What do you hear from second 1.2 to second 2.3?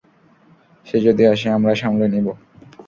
আসে, আমরা সামলে নিব।